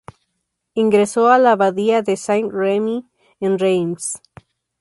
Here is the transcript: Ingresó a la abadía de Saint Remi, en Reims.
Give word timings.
Ingresó 0.73 1.29
a 1.29 1.37
la 1.37 1.51
abadía 1.51 2.01
de 2.01 2.17
Saint 2.17 2.51
Remi, 2.51 3.05
en 3.39 3.59
Reims. 3.59 4.19